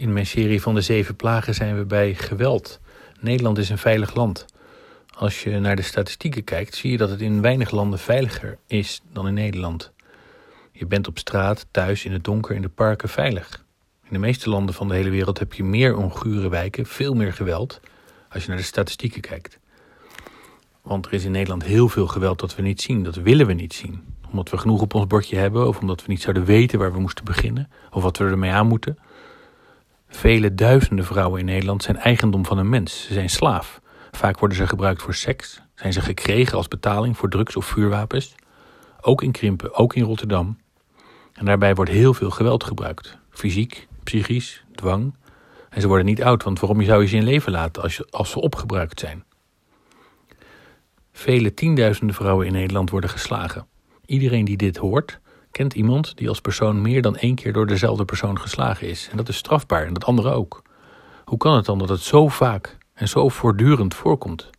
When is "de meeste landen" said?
14.12-14.74